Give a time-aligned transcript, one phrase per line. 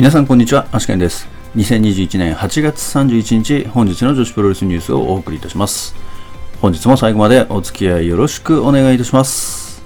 [0.00, 1.28] 皆さんこんにちは、アシケンです。
[1.56, 5.94] 2021年8月31日、本日の女子プロレスニュースをお送りいたします。
[6.62, 9.82] 本日も最後までお付き合いよろしくお願いいたします。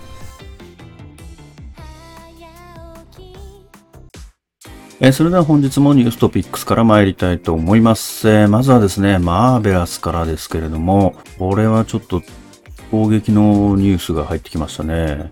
[5.00, 8.28] えそれでは本日もニューストピックスから参りたいと思います。
[8.28, 12.22] えーまずはですね、マーベラスからですけれども、これはちょっと
[12.92, 15.28] 攻撃のニュースが入ってきましたね。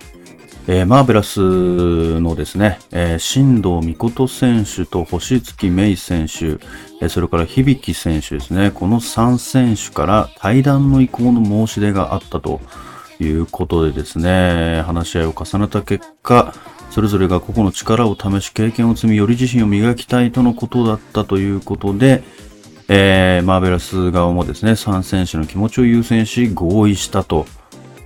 [0.69, 6.65] えーマーベラスのですね、えー新藤美琴選手と星月芽衣選手、
[7.01, 12.61] えーそれから響選手ですね、この3選手から対談の意向の申し出があったと
[13.19, 16.55] いうことでですね、話し合いを重ねた結果、
[16.91, 22.23] それぞれが個々の力を試し経験を積み、より自身を磨きたいとのことだったということで、
[22.89, 27.47] えーマーベラス側もですね、3選手の気持ちを優先し合意したと。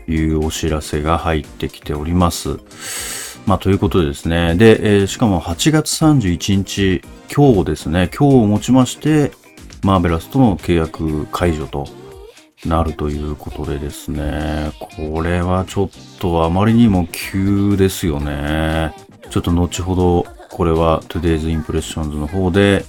[0.09, 2.59] いうお知らせが入ってきております。
[3.47, 4.57] まあ、ということでですね。
[4.57, 7.03] で、えーしかも8月31日、
[7.33, 9.33] 今日ですね、今日をもちまして、
[9.83, 11.87] マーベラスとの契約解除と
[12.65, 18.93] なるということでですね、これはちょっとあまりにも急ですよね。
[19.31, 22.85] ちょっと後ほど、これは Today's Impressions の方で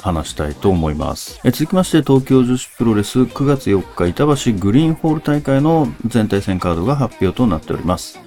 [0.00, 1.40] 話したいと思います。
[1.44, 8.18] え続きまして、東京女子プロレス9月4日板橋グリーンホール大会の全体戦カードが発表となっております。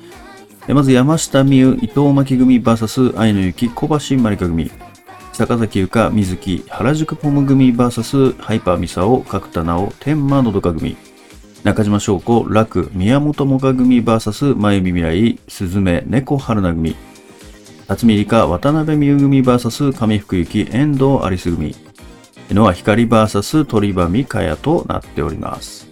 [0.67, 4.71] えまず山下美夢、伊藤巻組 VS 愛の雪小橋まりか組。
[5.33, 10.95] 坂崎優香、水木、原宿ポム組 VS ハイパーミサオ、角田直、天満のどか組。
[11.63, 16.95] 中島翔子、楽、宮本もか組 VS 前見未来、鈴芽、猫春菜組。
[17.87, 21.75] 辰巳梨花、渡辺美優組 VS 上福幸、遠藤有栖組。
[22.51, 25.89] ノア光 VS 鳥羽美香也となっております。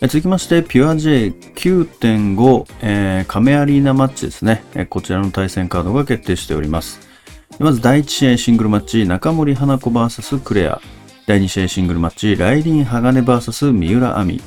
[0.00, 4.62] 続きまして、ピュア J9.5、えー、亀アリーナマッチですね。
[4.88, 7.00] こちらの対戦カードが決定しております。
[7.58, 10.80] まず第1試合シングルマッチ、中森花子 VS クレア。
[11.26, 14.42] 第2試合シングルマッチ、ライリン鋼 VS 三浦亜美。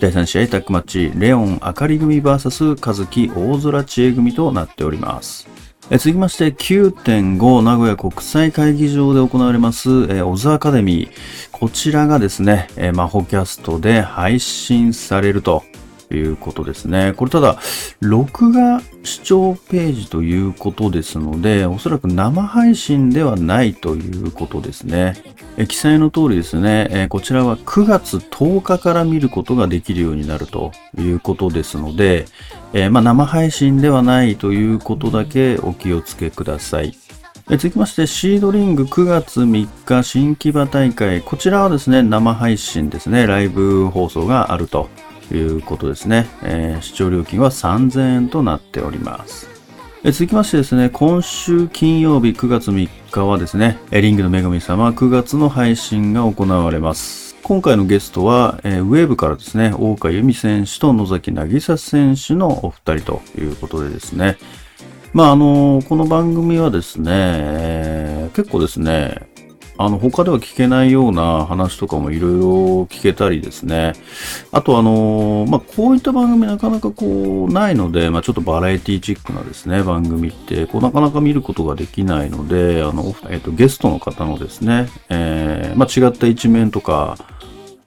[0.00, 5.48] 第3試合タッグマッチ、レオンあかり組 VS 和樹大空知恵組となっております。
[5.92, 11.50] え続きまして9.5名古屋国際会議場で行われます、えーオズアカデミー。
[11.50, 15.64] こちらがですね、えーマホキャストで配信されると
[16.14, 17.12] いうことですね。
[17.16, 17.58] これただ、
[18.00, 25.14] 録画視聴ページということですので、おそらく生配信ではないということですね。
[25.56, 32.26] え記載の通りですね、えこちらは9月10日から見ることができるようになるということですので、
[32.72, 36.94] えまあ、生配信ではないということだけお気をつけください。
[37.50, 41.20] 続きまして、シードリング9月3日新木場大会。
[41.20, 44.88] こちらはですね、生配信ですね、ライブ放送があると
[45.34, 46.26] いうことですね。
[46.42, 49.48] えー視聴料金は3000円となっております。
[50.02, 57.36] え続きましてですね、今週金曜日9月3日はですね、えリングの女神様9月の配信が行われます。
[57.42, 64.38] 今回のゲストは、えーウェーブからですね、大岡由美選手と野崎渚選手のお二人ということでですね、
[65.12, 69.29] まああのこの番組はですね、えー結構ですね、
[69.82, 72.46] あの、他では聞けないような話とかもいろいろ
[72.84, 73.94] 聞けたりですね。
[74.52, 87.16] あとあのまあ、こういった番組なかなかこう、ないので、まあ、ちょっとバラエティチックなですね、番組って、こう、なかなか見ることができないので、あの、えっ、と、ゲストの方のですね、えーまあ、違った一面とか、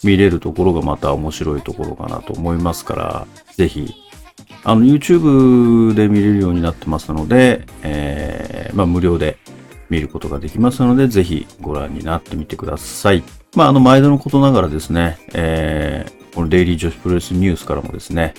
[0.03, 3.93] 見れるところがまた面白いところかなと思いますから、ぜひ、
[4.63, 9.37] あの、YouTube で見れるようになってますので、えーまあ、無料で
[9.89, 13.23] 見ることができますので、ぜひご覧になってみてください。
[13.55, 18.33] まあ、あの、毎度のことながらですね、えーこのデイリー女子プロレスニュースからもですね、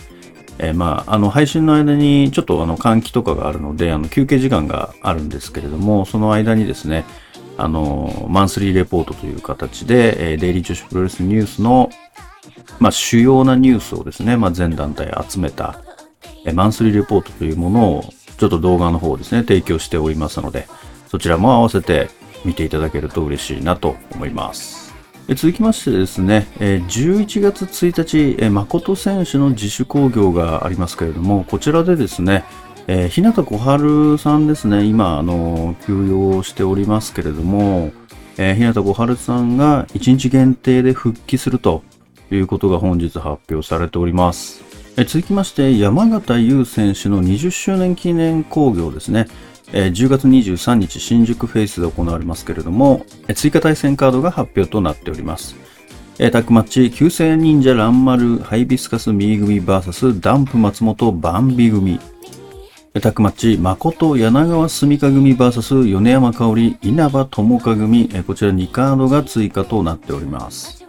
[0.59, 7.05] えーまあ、あの、配信の間にちょっとあの、換気とかがあるので、あの、休憩時間があるんですけれども、その間にですね、
[7.57, 11.91] あの、マンスリーレポートという形で、えーデイリー女子プロレスニュースの、
[12.81, 15.79] まあ、主要なニュースをですね、まあ、全団体集めた、
[16.45, 18.05] えーマンスリーレポートというものを、
[18.39, 20.67] ちょっと動画の方をですね、提供しておりますので、
[21.09, 22.09] そちらも合わせて
[22.45, 24.93] 見ていただけると嬉しいなと思います。
[25.29, 32.45] 続きましてですね、11月1日、誠選手の自主興行がありますけれども、こちらでですね、
[33.09, 37.93] 日向小春さんですね、今、あの、休養しておりますけれども、
[38.37, 41.83] 日向小春さんが1日限定で復帰すると
[42.31, 44.63] いうことが本日発表されております。
[45.07, 49.29] 続きまして、山形優選手の20周年記念興行ですね。
[49.77, 55.57] えー10月23日新宿フェイスで行われますけれども、えー追加対戦カードが発表となっております。
[56.21, 61.99] えータッグマッチ、旧世忍者乱丸ハイビスカスミー組 VS ダンプ松本バンビ組。
[63.03, 70.85] タックマッチ、誠柳川住香組 VS 米山香織稲葉友香組、こちら2カードが追加となっております。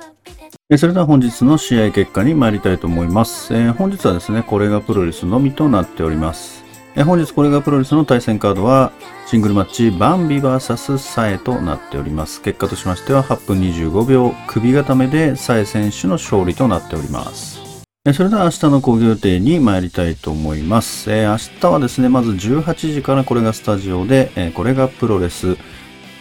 [0.78, 3.52] それでは本日の試合結果に参りたいと思います。
[3.56, 6.65] えー、本日はですね、これがプロレスのみとなっております。
[6.98, 8.94] え、本日これがプロレスの対戦カードは、
[9.28, 12.42] シングルマッチ、バンビ VS サエとなっております。
[12.42, 17.66] 結果としましては、8分25秒、首固めでサエ選手の勝利となっております。
[18.14, 21.12] それでは明日の講義予定に参りたいと思います。
[21.12, 25.58] え明日はですね、まず18時からこれがスタジオで、えこれがプロレス、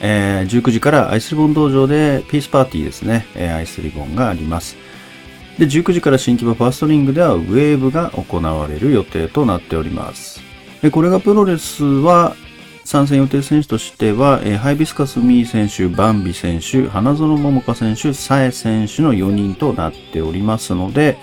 [0.01, 4.77] えー、19時からアイスリボン道場でピースパーティーですね、え、アイスリボンがあります。
[5.59, 10.44] で、19時から新規場ファーストリングではウェーブが行われる予定となっております。
[10.85, 12.37] で、これがプロレスは
[12.85, 21.17] 参戦予定選手としては、え、ハイビスカスミー選手、バンビ選手、花園桃香選手、サエ選手の4人となっておりますので、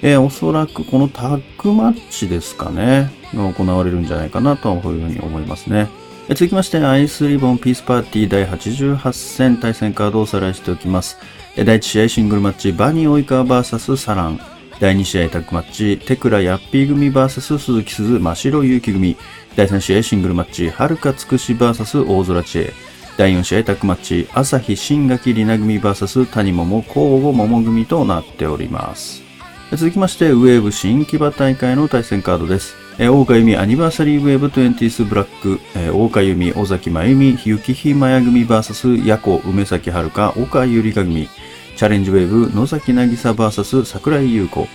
[0.00, 5.90] え、おそらくこのタッグマッチですかね、が行われるんじゃないかなというふうに思いますね。
[6.30, 11.18] 続きまして、アイスリボンピースパーティー第88戦対戦カードをおさらいしておきます。
[11.56, 14.53] 第1試合シングルマッチ、バニーオイカー VS サラン。
[14.80, 19.16] 第2試合タッグマッチ、テクラヤッピー組 VS 鈴木鈴真白勇気組。
[19.54, 22.72] 第3試合シングルマッチ、はるかつくし VS 大空知恵。
[23.16, 29.22] 第4試合タッグマッチ、朝日新垣里奈組 VS 谷桃交互桃組となっております。
[29.70, 32.74] 続きまして、ウェーブ新木場大会の対戦カードです。
[32.98, 41.28] えー、大岡由美アニバーサリーウェーブ 20th ブラック、えー、大岡由美、尾崎真由美、雪日麻也組 VS ヤコ、梅崎遥岡ゆりか組、
[41.76, 44.68] チャレンジウェーブ野崎渚 VS 桜井優子、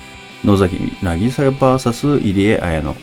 [0.44, 2.96] 野崎渚 VS 入江彩乃、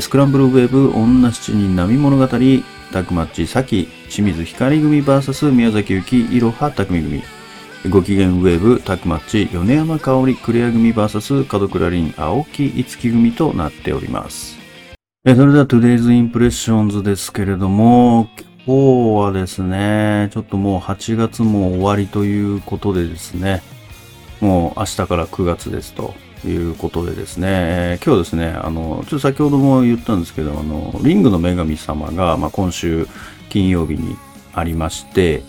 [0.00, 7.22] スクランブルウェーブ女七人並物語、タッグマッチ、さき、清水光組 VS 宮崎幸、いろは匠組、
[7.88, 14.58] ご機嫌ウェーブタッグマッチ米山香織クレア組 VS 門倉凛青木五木組となっております。
[15.24, 18.28] それでは Today's Impressions ですけれども、
[18.66, 23.62] 今日はですね、ちょっともう8月も終わりということでですね、
[24.40, 26.12] もう明日から9月ですと
[26.44, 33.08] いうことでですね、えー、今日ですね、あの、ちょっと先ほども言ったんですけど、あの、リングの女神様が、まあ、今週
[33.48, 34.14] 金曜日に
[34.52, 35.42] ありまして、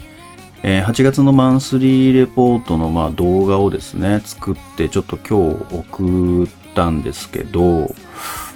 [0.64, 7.94] えー、8月のマンスリーレポートのまあ動画をですね、作ってちょっと今日送ったんですけど、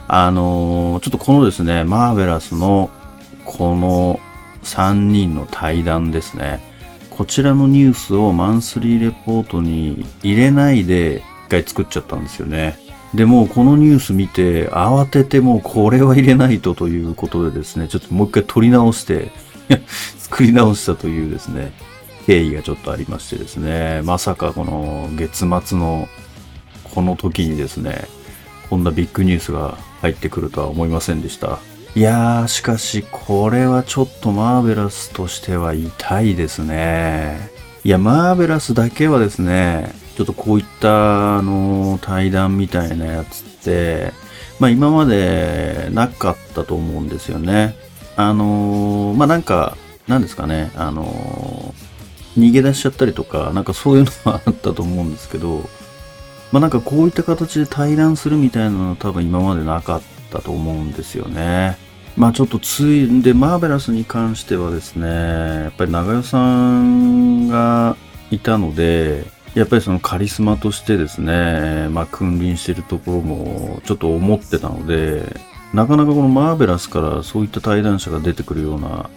[0.07, 2.89] あのー、ちょっとこのですね、マーベラスの
[3.43, 4.19] この
[4.65, 6.59] 3人の対談ですね、
[7.09, 12.77] こちらのニュースをマンスリーレポートに入れないで一回作っちゃったんですよね。
[13.13, 19.31] で、もこのニュース見て慌ててもうこれは入れないとということでですね、ちょっともう一回撮り直して
[20.17, 21.71] 作り直したというですね、
[22.25, 26.09] 経緯がちょっとありましてですね、まさかこの月末の
[26.95, 28.07] この時にですね、
[28.69, 31.59] こんなビッグニュースが入ってくるとは思いませんでした。
[31.95, 37.49] いやー、しかしこれはちょっとマーベラスとしては痛いですね。
[37.85, 44.11] いや、マーベラスだけはですね、ちょっとこういったあの対談みたいなやつって、
[44.59, 47.75] まあ今までなかったと思うんですよね。
[48.17, 49.77] あのー、まあなんか、
[50.07, 51.85] なんですかね、あのー
[52.37, 55.69] 逃げ出しちゃったりとか、なんかそういうのはあったと思うんですけど、
[56.51, 60.01] まあなんかこういった形で対談するみたいなのは多分今までなかっ
[60.31, 61.77] たと思うんですよね。
[62.17, 66.39] まあちょっとついで、マーベラスに関してはですね、やっぱり長代さ
[66.79, 67.97] んが
[68.31, 75.23] いたので、やっぱりそのカリスマとしてですね、まあ君臨してるところもちょっと思ってたので、
[75.73, 79.09] なかなかこのマーベラスからそういった対談者が出てくるような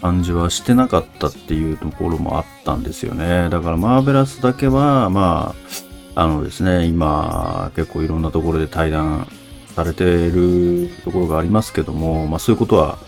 [0.00, 3.48] 感じはしてなかったっていうところもあったんですよね。
[3.50, 5.56] だからマーベラスだけは、ま
[6.14, 9.26] あ、あのですね、今結構いろんなところで対談
[9.76, 12.98] されているところがありますけども、まあそういうことは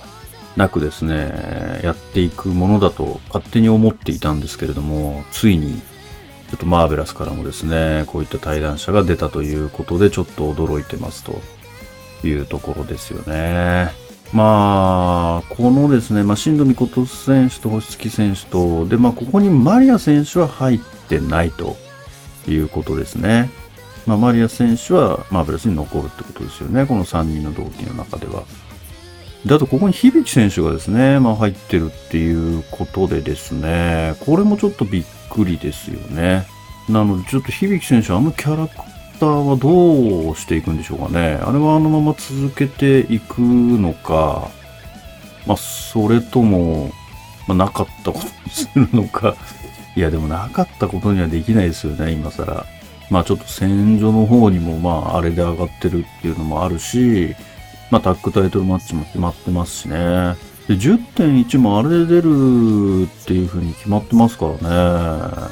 [0.54, 5.80] なくですね、やっていくものだと勝手に思っていたんですけれども、ついに
[6.50, 11.40] ちょっとマーベラスからもですね、こういった対談者が出たということでちょっと驚いてますと
[12.26, 13.90] いうところですよね。
[14.34, 21.78] まあ、このですね、まあ、新藤美琴選手と星月選手と、で、まあ、ここにマリア選手は入ってないと
[22.46, 23.48] いうことですね。
[24.08, 26.86] まあ、マリア選手はマーベラスに残るってことですよね。
[26.86, 28.44] この3人の同期の中では。
[29.44, 36.46] で、あとここに響選手がですね、まあ、入ってるっていうことでですね、これもちょっとびっくりですよね。
[36.88, 38.76] なので、ちょっと響選手、あのキャラク
[39.20, 41.38] ターはどうしていくんでしょうかね。
[41.42, 44.48] あれはあのまま続けていくのか、
[45.46, 46.92] まあ、それとも、
[47.46, 49.36] まあ、なかったことにするのか。
[49.96, 52.64] いや、でもなかったことにはできないですよね、今更。
[53.10, 57.34] まあちょっと戦場の方にもまああれで上がってるっていうのもあるし、
[57.90, 60.36] まあ、タッグタイトルマッチも決まってますしね。
[60.68, 65.48] で、10.1もあれで出るっていう風に決まってますからね。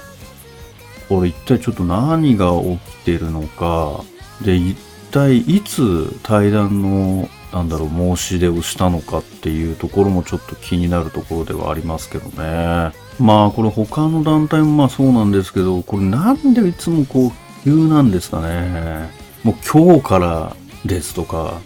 [1.09, 4.03] これ一体ちょっと何が起きてるのか。
[4.43, 4.77] で、一
[5.11, 12.93] 体いつ対談の、なんだろう、申し出をしたのかっていうところもちょっと気になるところではありますけどね。
[13.19, 19.11] まあ、これ他の団体もまあそうなんですけど、これなんでいつもこう、急なんですかね。
[19.43, 21.61] もう今日からですとか、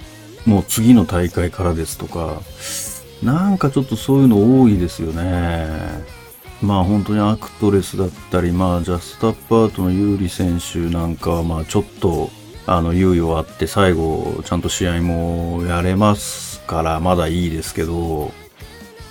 [0.46, 2.40] もう次の大会からですとか、
[3.22, 5.68] なんかちょっとそういうの多いですよね。
[6.62, 12.30] まあ本当にアクトレスだったり、まあジャストアップアートの有利選手なんかはまあちょっと
[12.64, 18.32] あの猶予あって最後ちゃんと試合もやれますからまだいいですけど、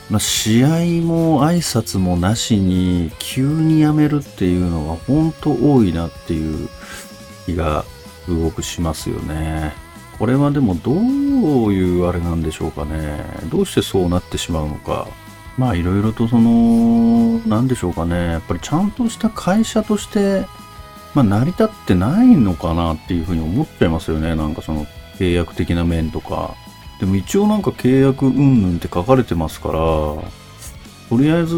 [0.10, 0.68] まあ、試合
[1.04, 6.68] も挨拶もなしに急にやめるっていうのは本当多いなっていう
[7.46, 7.86] 気が
[8.26, 9.74] すごくしますよね。
[10.18, 10.96] これはでもどう
[11.74, 13.24] いうあれなんでしょうかね。
[13.50, 15.08] どうしてそうなってしまうのか。
[15.58, 18.16] まあいろいろとその、なんでしょうかね。
[18.16, 20.46] やっぱりちゃんとした会社として、
[21.14, 24.36] まあ成り立ってないのかなっていうふうに思っちゃいますよね。
[24.36, 24.88] なんかその
[25.18, 26.56] 契約的な面とか。
[27.00, 29.80] でも一応なんか契約云々って書かれてますから、
[31.10, 31.56] とりあえず、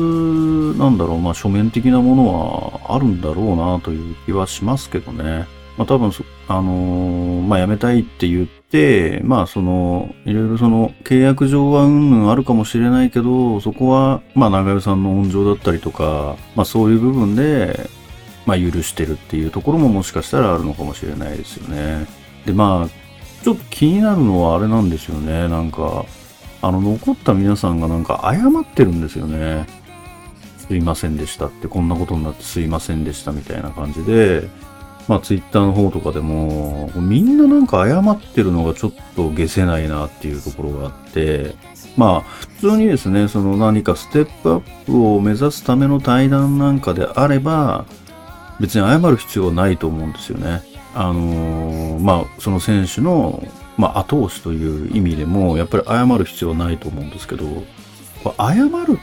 [0.78, 5.48] なんだろう、まあ書面的なものはあるんだろうなという気はしますけどね。
[5.78, 6.12] まあ多分
[6.48, 17.90] あのー、まあ辞めたいって言って、まあその、いろいろその契約上はうんぬんあるかもしれないけど、そこは、まあ長与さんの温情だったりとか、まあそういう部分で、
[18.46, 22.06] まあ許してるっていうところももしかしたらあるのかもしれないですよね。
[22.46, 23.01] でまあ
[23.44, 25.48] ちょっと気になるのはあれなんですよね。
[25.48, 26.06] なんか、
[26.62, 29.68] あの、残った皆さんがなんか謝ってるんですよね。
[30.58, 34.48] すいませんでしたって、こんなことになってすいませんでしたみたいな感じで、
[35.08, 41.56] まあツイッターの方とかでも、みんななんか謝ってるのがちょっと消せないなっていうところがあって、
[41.98, 47.86] まあ普通にですね、その何かステップアップを目指すための対談なんかであれば、
[48.60, 50.62] 別に謝る必要はないと思うんですよね。
[50.94, 53.44] あのー、まあ、その選手の、
[53.78, 57.46] まあ、後押しという意味でも、やっぱり謝る必要はないと思うんですけど、
[58.38, 59.00] 謝る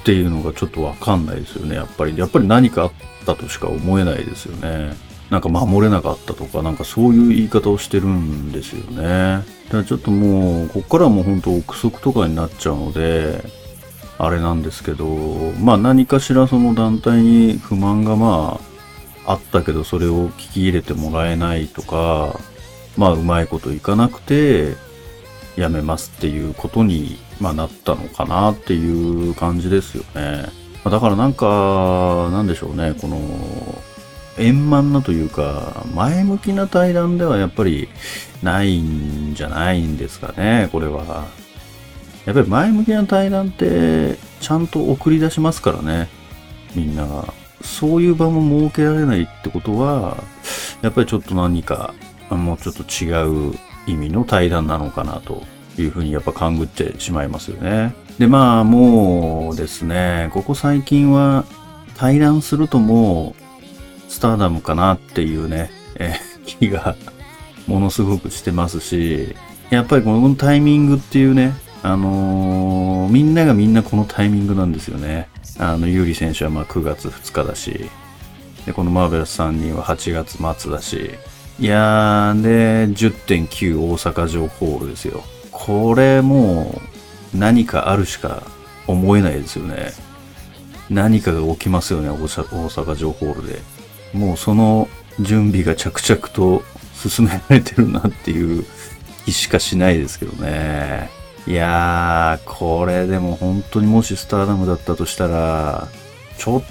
[0.00, 2.18] っていうのがちょっとわかんないですよね、やっぱり。
[2.18, 2.92] やっぱり何かあっ
[3.24, 4.96] たとしか思えないですよね。
[5.30, 9.44] なんか守れなかったとか、なんかそういう言い方をしてるんですよね。
[9.66, 13.42] だからちょっともう、こっからはもう本当憶測とかになっちゃうので、
[14.18, 15.06] あれなんですけど、
[15.60, 18.71] まあ何かしらその団体に不満がまあ、
[19.26, 22.38] あったけどそれを聞き入れてもらえないとか、
[22.96, 24.74] まあうまいこといかなくて、
[25.56, 30.46] やめますっていうことに、まあ、なったのかなっていう感じですよね。
[30.84, 33.20] だからなんか、なんでしょうね、この、
[34.38, 37.88] 円満なというか、前向きな対談ではやっぱり
[38.42, 41.26] ないんじゃないんですかね、これは。
[42.24, 46.08] やっぱり前向きな対談って、ちゃんと送り出しますからね、
[46.74, 47.32] みんなが。
[47.62, 50.22] そういう場も設けられないってことは、
[50.82, 51.94] やっぱりちょっと何か、
[52.30, 53.54] もうちょっと違う
[53.86, 55.42] 意味の対談なのかなと
[55.78, 57.94] いうふうにやっぱ勘ぐってしまいますよね。
[58.18, 61.44] で、まあもうですね、ここ最近は
[61.96, 66.14] 対談するともうスターダムかなっていうね、え
[66.46, 66.96] 気が
[67.66, 69.34] ものすごくしてますし、
[69.70, 75.28] やっぱりこのタイミングっていうね、あのー、みんながみんなこのタイミングなんですよね。
[75.58, 77.90] あの、ユーリ選手はまあ9月2日だし、
[78.66, 81.10] で、このマーベラス3人は8月末だし、
[81.58, 85.22] いやー、で、10.9大阪城ホールですよ。
[85.50, 86.80] これも
[87.34, 88.42] う何かあるしか
[88.86, 89.92] 思えないですよね。
[90.90, 93.60] 何かが起きますよね、大阪城ホールで。
[94.12, 94.88] もうその
[95.20, 96.62] 準備が着々と
[96.94, 98.64] 進められてるなっていう
[99.24, 101.10] 気しかしないですけどね。
[101.46, 105.88] いやー、これでも本当にもしスターダムだったとしたら、
[106.38, 106.62] ちょっ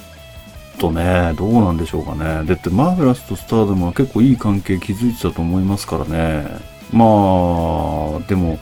[0.80, 2.46] とね、どうなんでしょうかね。
[2.46, 6.46] だってマーベラスとスターダムは結構いい関係築いてたと思いますからね。
[6.92, 8.60] まあ、でも、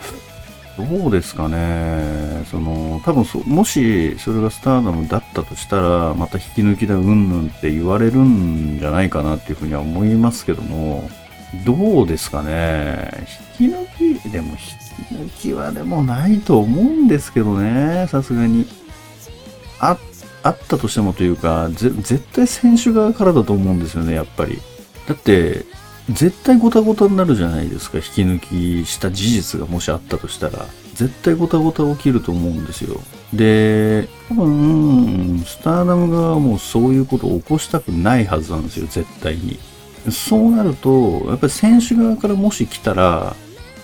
[0.77, 2.45] どうですかね。
[2.49, 11.09] その、多分そ、もしそれがスターダムだったとしたら、また引き抜きだうんぬんって言われるんじゃないかなっていうふうには思いますけども、
[11.65, 13.11] どうですかね。
[13.59, 18.65] 引き抜き、でも引き抜きはでもないと思うんですけどね、さすがに。
[19.79, 19.97] あ、
[20.43, 24.59] あったとしてもというか、絶対選手側からだと思うんですよね、やっぱり。
[25.07, 25.65] だって、
[26.09, 28.39] 絶対ゴタゴタになるじゃないですか、引き抜
[28.83, 30.65] きした事実がもしあったとしたら。
[30.95, 32.99] 絶対ゴタゴタ起きると思うんですよ。
[33.33, 39.59] で、多分、スターダム側はもうそういうことを起こしたくないはずなんですよ、絶対に。
[40.11, 43.35] そうなると、やっぱり選手側からもし来たら、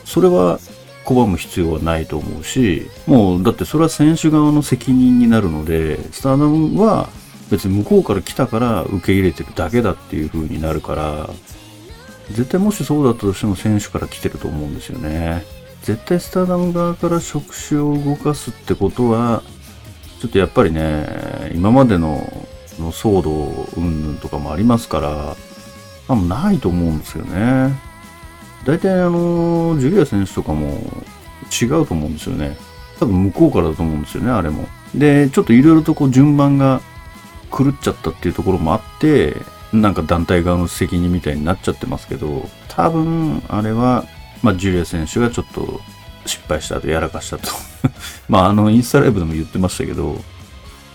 [0.03, 0.59] それは
[1.05, 7.09] 拒む必要はないと思うし、もうだってそれは選手側の責任になるので、スターダムは
[7.49, 11.29] 別に向こうから来たから受け入れてるだけだっていう風になるから、
[12.31, 15.45] 絶対もしそうだったとしても選手から来てると思うんですよね。
[15.83, 19.43] 絶対スターダム側から触手を動かすってことは、
[20.19, 22.27] ちょっとやっぱりね、今までの
[22.79, 25.35] の騒動云々とかもありますから、
[26.07, 27.73] あんまないと思うんですよね。
[28.65, 30.81] 大体あの、ジュリア選手とかも
[31.61, 32.57] 違うと思うんですよね。
[32.99, 34.67] 多分向こうからだと思うんですよね、あれも。
[34.95, 36.81] で、ちょっといろいろとこう順番が
[37.55, 39.35] 狂っちゃったっていうところもあって、
[39.71, 44.05] なんか団体側の責任みたいになっちゃってますけど、多分あれは、
[44.41, 45.79] まあ、ジュリア選手がちょっと
[46.25, 47.49] 失敗したと、やらかしたと。
[48.27, 50.21] まあ、あの、インスタライブでも言ってましたけど、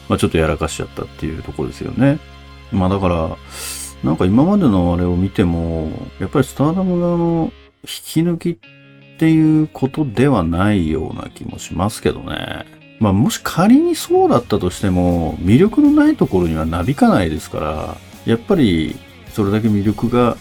[0.09, 2.19] まあ、ちょっとやらかしちゃったっていうところですよね。
[2.73, 3.37] まあ、だから、
[4.03, 8.57] なんか今までのあれを見ても、やっぱりスターダム側の引き抜きっ
[9.19, 12.67] ていうことではないような気もしますけどね。
[13.01, 17.97] まあもし仮にそうだったとしても、魅力のないところにはなびかないですから、
[18.27, 18.97] やっぱり
[19.33, 20.37] それだけ魅力が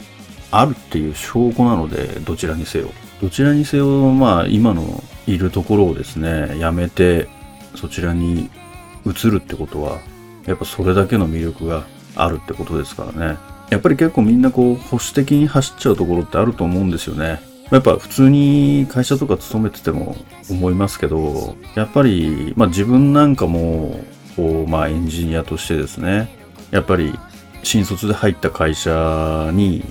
[0.52, 2.90] あるっていう証拠なので、どちらにせよ。
[3.22, 7.28] どちらにせよ、まあ今のいるところをですね、やめて
[7.76, 8.50] そちらに
[9.06, 10.00] 移るってことは、
[10.46, 13.38] やっぱそれだけの魅力があるってことですからね。
[13.70, 17.42] やっぱり結構みんなこう保守的に走っちゃうところってあると思うんですよね。
[17.72, 20.16] やっぱ普通に会社とか勤めてても
[20.50, 24.04] 思いますけど、やっぱり、まあ自分なんかも、
[24.36, 26.36] こう、まあエンジニアとしてですね、
[26.72, 27.14] やっぱり
[27.62, 29.84] 新卒で入った会社に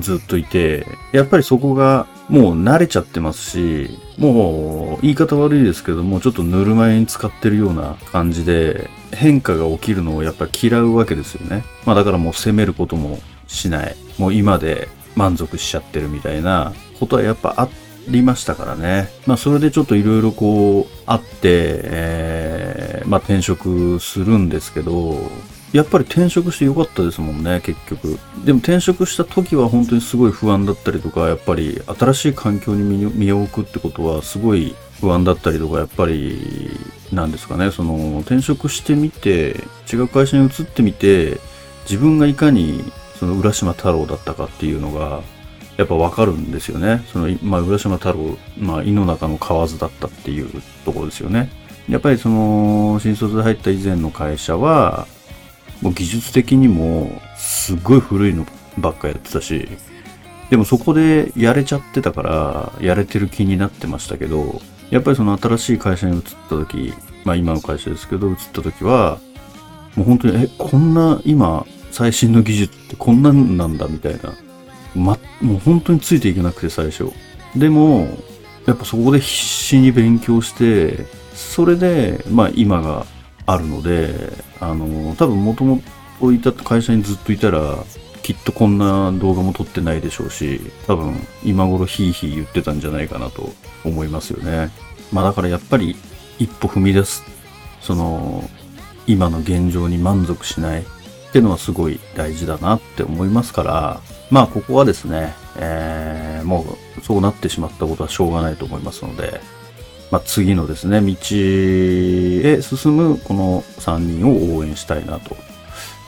[0.00, 11.64] ずっといて、やっぱりそこがもう慣れちゃってますし、もう言い方悪いですけども、ちょっとぬるま湯に使ってるような感じで、変化が起きるのをやっぱ嫌うわけですよね。
[11.84, 13.96] まあだからもう責めることもしない。
[14.18, 17.68] もう今で満足しちゃってるみたいなことはやっぱあ
[18.08, 19.08] りましたからね。
[19.26, 25.18] まあそれでちょっといろいろこうあって、えー、まあ転職するんですけど、
[25.72, 28.18] やっぱり転職してよかったですもんね、結局。
[28.44, 36.70] でも転職した時は本当にすごい不安だったりとか、やっぱり新しい環境に身を置くってことはすごい不安だったりとか、やっぱり、
[37.12, 39.56] なんですかね、その転職してみて、
[39.92, 41.40] 違う会社に移ってみて、
[41.84, 42.84] 自分がいかに
[43.18, 45.22] その浦島太郎だったかっていうのが、
[45.76, 47.04] やっぱわかるんですよね。
[47.12, 51.50] その、まあ、浦島太郎、まあ、井の中の蛙だったっていうところですよね。
[51.88, 55.06] やっぱりその、新卒で入った以前の会社は、
[55.86, 58.44] もう技術的にもすごい古いの
[58.76, 59.68] ばっかやってたし、
[60.50, 66.92] でもそこでやれちゃってたから、やれてる気になってましたけど、やっぱりその新しい会社に移った時、
[67.24, 69.20] まあ今の会社ですけど、移った時は、
[69.94, 74.34] もう本当に、え、こんな今、最新の技術ってこんなんなんだみたいな。
[74.96, 77.12] ま、もう本当についていけなくて最初。
[77.54, 78.08] でも、
[78.66, 83.06] やっぱそこで必死に勉強して、それで、まあ今が
[83.46, 85.80] あるので、あの、多分もとも
[86.20, 87.76] といた会社にずっといたら、
[88.22, 93.52] きっとこんな動画も撮ってないでしょうし、多分今頃ヒーヒー言ってたんじゃないかなと
[93.84, 94.70] 思いますよね。
[95.12, 95.94] まあだからやっぱり
[96.40, 97.22] 一歩踏み出す、
[97.80, 98.48] その、
[99.06, 100.84] 今の現状に満足しないっ
[101.30, 104.00] ていうのはすごい大事だなって思いますから、
[104.32, 106.64] まあここはですね、えー、も
[106.98, 109.40] うそうなってしまったことはしょうがないと思いますので、
[110.10, 115.36] まあ、次のですね、道へ進むこの3人を応援したいなと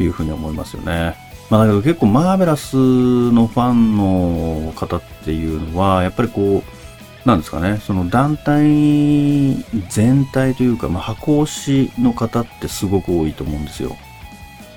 [0.00, 1.16] いうふうに思いますよね。
[1.50, 9.56] まあだけど結構マーベラスのファンの方っていうのは、やっぱりこう、なんですかね、その団体
[9.88, 13.96] 全体というか、まあ、箱推しの方ってすごく多いと思うんですよ。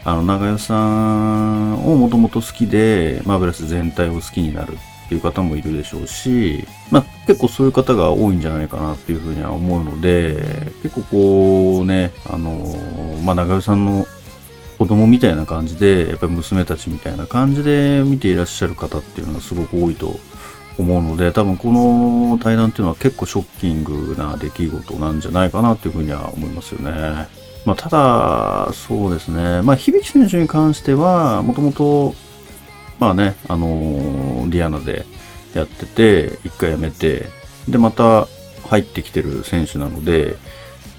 [0.04, 4.78] あの、長代さんをもともと好きで、マーベラス全体を好きになる
[5.12, 12.66] っていう方もいるでしょうし、まあ結構そういう方が多いんじゃないかなっていうふうには思うので、結構こうね、あの、
[13.26, 14.06] まあ長代さんの
[14.78, 20.18] 子供みたいな感じで、やっぱり娘たちみたいな感じで見ていらっしゃる方っていうのがすごく多いと
[20.78, 27.28] 思うので、多分この対談っていうのは結構ショッキングな出来事なんじゃないかなっていうふうには思いますよね。
[27.66, 29.62] まあ、ただ、そうですね。
[29.62, 32.16] まあ、響選手に関しては、もともと
[33.02, 35.06] まあね、あのー、リアナで
[35.56, 37.26] やってて、一回辞めて、
[37.68, 38.28] で、また
[38.70, 40.38] 入ってきてる選手なので、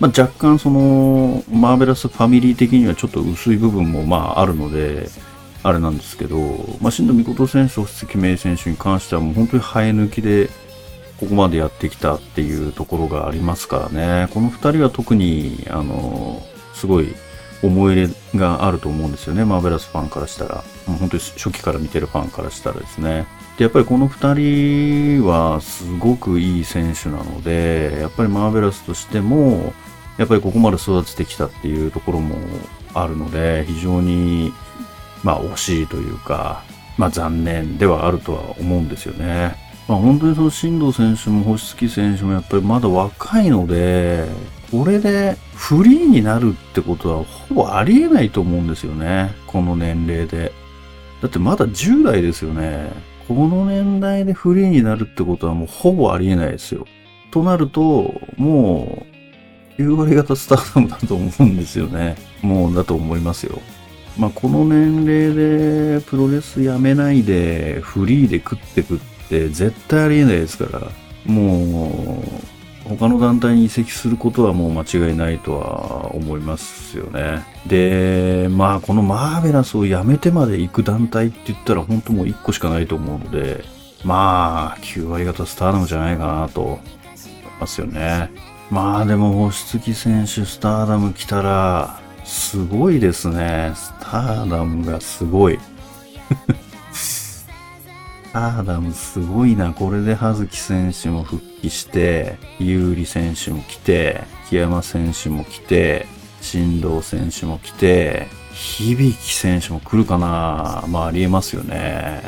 [0.00, 5.10] まあ、若干その、マーベラスファミリー的にはちょっと薄い部分もまああるので、
[5.62, 6.38] あれなんですけど、
[6.80, 10.50] まあ、新藤美琴選手、星関芽選手に関してはもう本当に生え抜きで、
[11.20, 14.28] ここまでやってきたっていうところがありますからね。
[14.34, 16.42] この2人は特に、あの、
[16.74, 17.14] すごい
[17.62, 19.44] 思い入れがあると思うんですよね。
[19.44, 20.64] マーベラスファンからしたら。
[20.86, 23.26] もう本当に初期から見てるファンからしたらですね。
[23.56, 29.72] で、やっぱりこの2人はすごくいい選手なので、やっぱりマーベラスとしても、
[30.18, 32.36] やっぱりここまで育ててきたっていうところも
[32.94, 34.52] あるので、非常に、
[35.22, 36.64] まあ惜しいというか、
[36.98, 39.56] まあ残念ではあるとは思うんですよね。
[39.88, 44.26] まあ本当にその進藤選手も星月選手もやっぱりまだ若いので、
[44.72, 49.34] これでフリーになるってことはほぼありえないと思うんですよね。
[49.46, 50.50] この年齢で。
[51.20, 52.90] だってまだ10代ですよね。
[53.28, 56.86] この年代でフリーになるってことはもうほぼありえないですよ。
[57.30, 59.06] となると、も
[59.78, 62.16] う、9割型スターダムだと思うんですよね。
[62.40, 63.60] もうだと思いますよ。
[64.18, 70.90] まあ、この年齢でプロレスやめないでフリーで食ってくって絶対ありえないですから、
[71.26, 72.51] もう、
[72.84, 77.44] 他の団体に移籍することはもう間違いないとは思いますよね。
[77.66, 83.64] で、まあこのマーベラスをやめてまで行く団体って言ったら本当もう1個しかないと思うので、
[84.04, 86.80] まあ9割方スターダムじゃないかなと思い
[87.60, 88.30] ますよね。
[88.70, 93.72] まあでも星月選手スターダム来たらすごいですね。
[93.74, 95.58] スターダムがすごい。
[98.32, 99.74] スターダムすごいな。
[99.74, 106.06] これで葉月選手も復帰して、有利選手も来て、木山選手も来て、
[106.40, 112.22] 新藤選手も来て、響選手も来るかなまあありえますよね。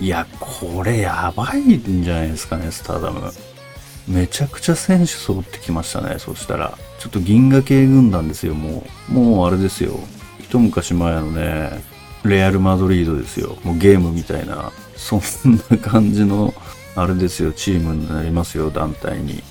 [0.00, 3.30] いや、これやばいんじゃないですかね、スターダム。
[4.08, 6.78] めちゃくちゃ選手揃ってきましたね、そしたら。
[6.98, 9.12] ちょっと銀河系軍団ですよ、もう。
[9.12, 10.00] もうあれですよ。
[10.38, 11.84] 一昔前のね、
[12.24, 13.58] レアル・マドリードですよ。
[13.62, 15.20] もうゲームみたいな、そん
[15.70, 16.54] な感じの、
[16.94, 19.42] あれですよ、チームになりますよ、団体に。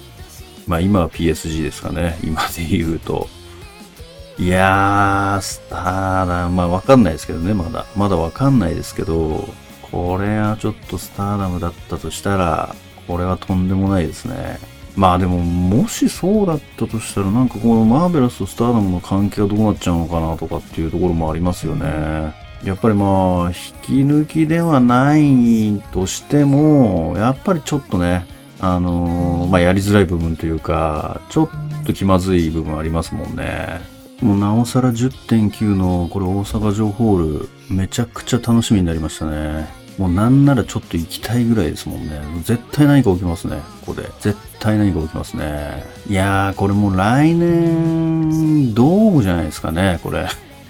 [0.68, 3.28] まあ今は PSG ですかね、今で言うと。
[4.38, 7.86] いやー、スターダム、まあわかんないですけどね、まだ。
[7.98, 9.50] まだわかんないですけど、
[9.92, 12.76] これはちょっとスターダムだったとしたら、
[13.08, 14.60] これはとんでもないですね。
[14.96, 22.49] まあでも、もしそうだったとしたら、なんかこのマーベラスとスターダムの関係はどうなっちゃうのかなとかっていうところもありますよね。
[22.63, 28.26] やっぱりまあ、引き抜きではないとしても、やっぱりちょっとね、
[28.60, 31.50] あのー、まあやりづらい部分というか、ちょっ
[31.86, 33.80] と気まずい部分ありますもんね。
[34.22, 39.67] もうなおさら10.9のこれ大阪城ホール、めちゃくちゃ楽しみになりましたね。
[39.98, 42.22] もうなんならちょっと行きたいぐらいですもんね。
[42.43, 44.10] 絶対何か起きますね、ここで。
[44.19, 45.84] 絶対何か起きますね。
[46.08, 50.28] いやー、これもう来年、ドームじゃないですかね、これ。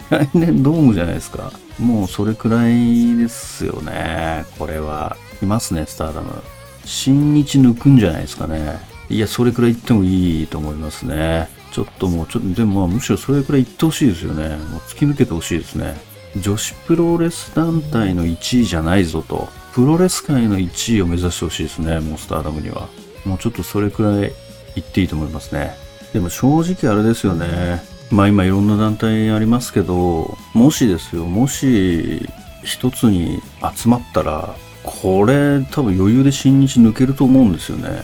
[0.10, 1.52] 来年ドームじゃないですか。
[1.80, 5.16] もうそれくらいですよね、これは。
[5.42, 6.42] いますね、スターダム。
[6.86, 8.80] 新日抜くんじゃないですかね。
[9.10, 11.50] いや、それくらい行ってもいいと思いますね。
[11.72, 14.50] ちょっともう、ちょっと、でもまあむしろそれくらい行ってほしいですよね。
[14.50, 15.96] もう突き抜けてほしいですね。
[16.38, 22.88] 女子プロレス団体の1位じゃないぞと、プロレス界の1位を目指してほしいですね、モンスターダムには。
[23.26, 24.32] もうちょっとそれくらい
[24.76, 25.76] 言っていいと思いますね。
[26.14, 27.82] でも正直あれですよね。
[28.12, 32.28] まあ今いろんな団体ありますけど、もしですよ、もし
[32.64, 33.42] 一つに
[33.76, 38.04] 集まったら、これ多分余裕で新日抜けると思うんですよね。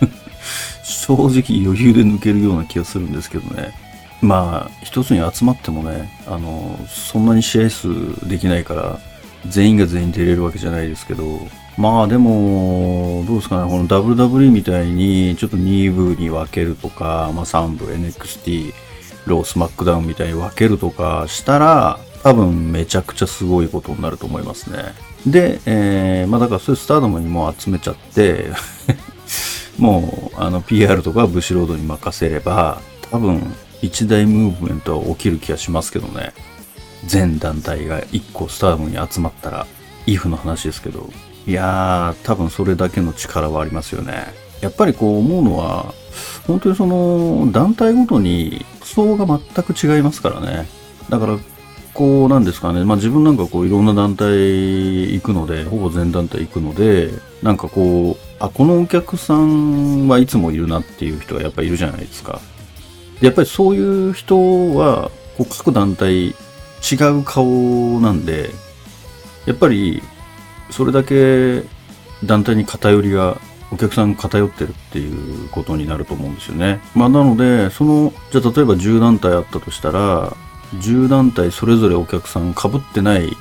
[0.84, 3.72] 正直余裕で抜けるような気がするんですけどね。
[4.20, 7.88] まあ、一つに集まってもね、あの、そんなに試合数
[8.28, 8.98] できないから、
[9.46, 11.40] 全員が全員出れるわけじゃないですけど、
[11.76, 18.72] まあでも、どうですかね、この WWE みたいに、ちょっと2部に分けるとか、まあ3部 NXT、
[19.26, 24.94] ロースマックダウンみたいに分けるとかしたら、多分めちゃくちゃすごいことになると思いますね。
[25.26, 28.50] で、えー、まあだからそういうスターダムにも集めちゃって
[29.78, 36.32] もう、あの、PR とかブシロードに任せれば、多分、一大ムーブメントは起きる気がしますけどね。
[37.06, 39.66] 全団体が1個スターダムに集まったら、
[40.06, 41.10] イフの話ですけど、
[41.46, 44.34] いやー、多分それだけの力はありますよね。
[44.60, 45.94] やっぱりこう思うのは、
[46.46, 50.66] 本当にその団体ごとに服装が全く違いますからね。
[51.08, 51.38] だから、
[51.94, 57.10] こうなんですかね、まあ自分なんかこういろんな団体行くので、ほぼ全団体行くので、
[57.42, 62.40] なんかこう、あ、このお客さんはいつもいるなっていう人がやっぱいるじゃないですか。
[63.20, 66.32] やっぱりそういう人は、こう各団体違
[67.18, 68.50] う顔なんで、
[69.46, 70.02] やっぱり
[70.70, 71.62] それだけ
[72.24, 73.38] 団体に偏りが、
[73.70, 76.80] お客さん偏ってるっていうことになると思うんですよね。
[76.94, 80.34] まあなので、その、じゃあ例えば10団体あったとしたら、
[80.76, 83.36] 10団体それぞれお客さん被ってない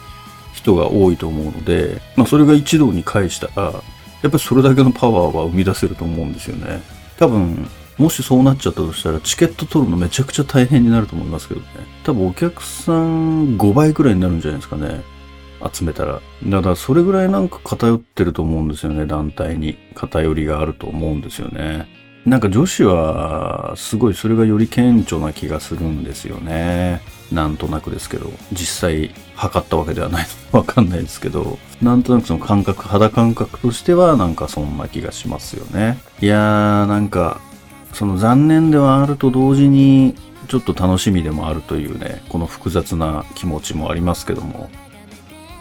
[0.54, 3.82] 人が多いと思うので、まあそれが一堂に会したら、やっ
[4.24, 6.82] ぱりそれだけのパワーは生み出せると思うんですよね。
[7.18, 11.68] 多分、もしそうなっちゃったとしたら、チケット取るのめちゃくちゃ大変になると思いますけどね。
[12.04, 15.02] 多分お客さん5倍くらいになるんじゃないですかね。
[15.71, 16.21] 集めたら。
[16.45, 19.77] だからそれぐらいなんか偏ってると思うんですよね、団体に。
[19.95, 21.88] 偏りがあると思うんですよね。
[22.25, 27.01] なんか女子はすごいそれがより顕著な気がするんですよね。
[27.32, 35.99] なんとなくですけど、実際測ったわけではないのわかんないですけど、なんとなくその感覚、肌感覚としてはなんかそんな気がしますよね。
[36.19, 37.39] いやーなんか、
[37.93, 40.13] その残念ではあると同時に、
[40.49, 44.69] ちょっと楽しみでもあるというね、この複雑な気持ちもありますけども。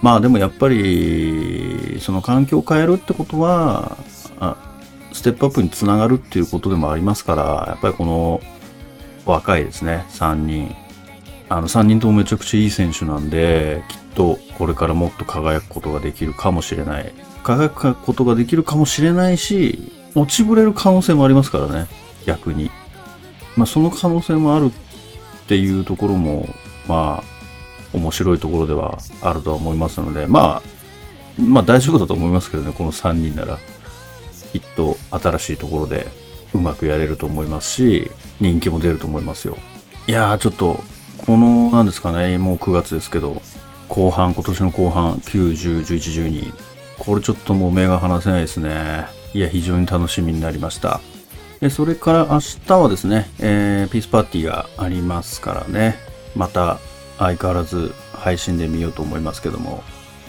[0.03, 3.97] まあでもやっぱり、その環境を変えるってことは、
[5.13, 8.41] ステップアップにつながるっていうことでもありますから、やっぱりこの
[9.25, 10.75] 若いですね、3人。
[11.49, 17.13] あの3人ともめちゃくちゃいい選手なんで、きっとこれからもっと輝くことができるかもしれない。
[17.43, 21.87] 輝くことができるかもしれないし、落ちぶれる可能性もありますからね、
[22.27, 22.71] 逆に。
[23.57, 26.49] まあその可能性もあるっていうところも、
[26.89, 27.36] まあ、
[27.93, 33.59] 面白いところではあるとは思いますので、まあ、まあ大丈夫だと思いますけどね、この3人なら。
[34.53, 36.07] きっと新しいところで
[36.55, 39.59] うまくやれると思いますし、人気も出ると思いますよ。
[40.07, 40.81] いやー、ちょっと、
[41.27, 43.43] この、なんですかね、もう9月ですけど、
[43.89, 46.55] 後半、今年の後半、9、10、11、12、
[46.99, 49.07] これちょっともう目が離せないですね。
[49.35, 51.01] いや、非常に楽しみになりました。
[51.61, 55.97] でそれから明日はですね、えー、ピースパーティーがありますからね、
[56.35, 56.79] また
[57.19, 59.83] 相変わらず配信で見ようと思いますけども、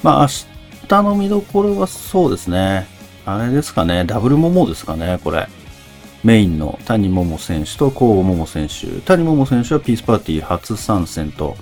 [0.04, 2.88] まあ明日の見どころはそうですね、
[3.26, 5.48] あれですかね、ダブルモモですかね、これ。
[6.24, 8.88] メインの谷桃選手と甲桃選手。
[9.02, 11.56] 谷桃選手はピースパーティー初参戦と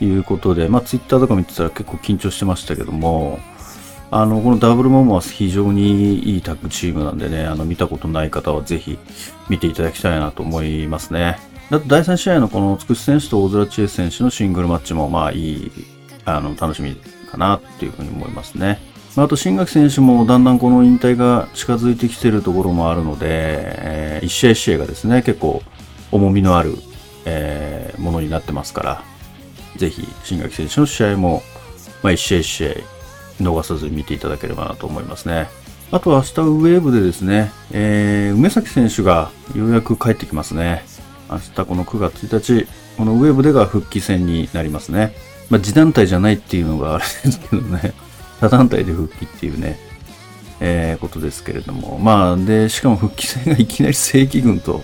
[0.00, 3.38] いうことで、まあツイッターとか見てたら結構緊張してましたけども、
[4.10, 8.98] あの、このダブルモモは非常にいいタッグチームなんでね、あの、見たことない方はぜひ
[9.48, 11.38] 見ていただきたいなと思いますね。
[11.72, 15.72] だと第3試合のこのつくし選手と大空知恵選手のシングルマッチもまあいい、
[16.26, 16.94] あの、楽しみ
[17.30, 18.78] かなっていうふうに思いますね。
[19.16, 25.62] あと、新垣選手もだんだんこの引退が近づいてきてるところもあるので、えー、一試合一試合がですね、結構
[26.10, 26.76] 重みのある、
[27.24, 29.02] えー、ものになってますから、
[29.76, 31.42] ぜひ、新垣選手の試合も、
[32.02, 32.68] まあ、一試合一試合
[33.40, 35.48] 逃さずに見ていただければなと思いますね。
[35.90, 40.84] あと明日ウェーブでですね、えー、梅崎選手がようやく帰ってきますね。
[41.32, 45.14] 明日この9月1日、このウェブでが復帰戦になりますね。
[45.50, 47.92] まあ、自団体じゃないっていうのがあれですけどね。
[48.40, 49.78] 他団体で復帰っていうね、
[50.60, 51.98] えー、ことですけれども。
[51.98, 54.82] まあ、で、しかも復帰戦がいきなり正規軍と、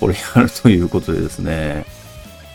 [0.00, 1.84] これやるということでですね、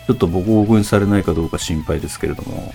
[0.06, 2.74] ちょっとボコボコにされないかどうか心配ですけれども。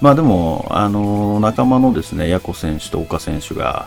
[0.00, 3.86] まあでも、あの、仲間のですね、ヤコ選手と岡選手が、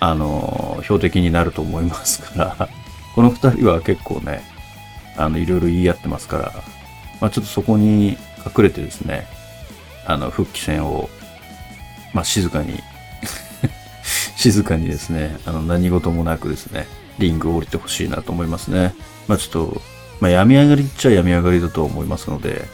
[0.00, 2.68] あの、標的になると思いますから、
[3.14, 4.42] この二人は結構ね、
[5.16, 6.52] あの、いろいろ言い合ってますから、
[7.20, 9.26] まあちょっとそこに隠れてですね、
[10.06, 11.08] あの、復帰戦を
[12.12, 12.80] まあ、静かに
[14.36, 16.86] 静かにですね、あの、何事もなくですね、
[17.18, 18.94] リングを降りてほしいなと思いますね。
[19.28, 19.82] まあ、ちょっと、
[20.20, 22.64] まあ、病み上がりっちゃ病み上がりだと思いますので、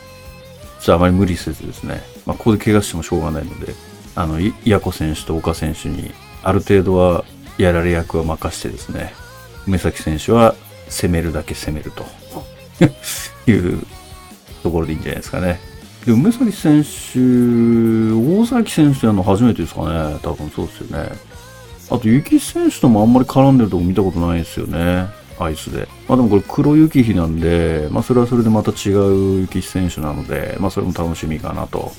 [0.80, 3.74] ちょっとあまり無理せずですね、まあ、ここで怪我してもしょうがないので、
[4.14, 7.24] あの、イヤコ選手と岡選手に、ある程度は
[7.58, 9.12] やられ役は任してですね、
[9.66, 10.54] 梅崎選手は
[10.88, 12.06] 攻めるだけ攻めると
[13.46, 13.86] いう
[14.62, 15.60] ところでいいんじゃないですかね。
[16.04, 17.18] で、梅崎選手、
[18.12, 20.16] 大崎選手やるの初めてですかね。
[20.22, 21.10] 多分そうですよね。
[21.90, 25.06] あと、雪選手ともあんまり絡んでるとこ見たことないですよね。
[25.38, 25.88] アイスで。
[26.08, 31.92] まあでもこれ黒雪日なんで、まあそれはそれでまた違う雪選手なので、まあそれも楽しみかなと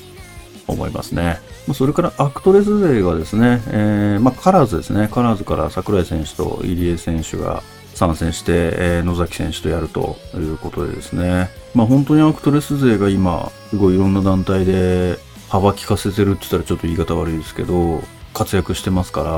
[0.66, 1.38] 思いますね。
[1.66, 5.08] まあ、それからアクトレス勢がですね、えー、まあカラーズですね。
[5.12, 7.62] カラーズから桜井選手と入江選手が
[7.98, 11.50] 参戦して、えー、野崎選手とやるということでですね。
[11.74, 19.30] まあ本当にアクトレス勢が今、すごいいろんな団体で幅利かせてるって言ったらちょっと言い方悪いですけど、活躍してますから、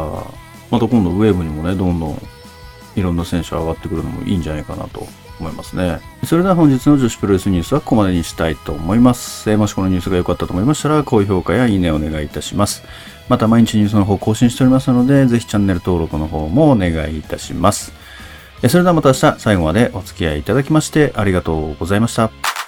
[0.71, 2.23] また今度ウェーブにもね、どんどん
[2.97, 5.07] いろんな選手上がってくるのもいいんじゃないかなと
[5.41, 6.01] 思いますね。
[6.25, 9.51] それでは本日の女子プロレスニュースはここまでにしたいと思います。
[9.51, 12.85] えー、もしこのニュースが良かったと思いましたら、高評価やいいねお願いいたします。
[13.29, 17.93] また毎日ニュースの方更新しておりますので、ぜひチャンネル登録の方もお願いいたします。
[18.69, 22.60] それではまた明日最後までお付き合いいただきましてありがとうございました。